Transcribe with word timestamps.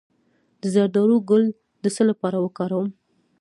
د 0.61 0.63
زردالو 0.73 1.17
ګل 1.29 1.43
د 1.83 1.85
څه 1.95 2.03
لپاره 2.09 2.37
وکاروم؟ 2.39 2.89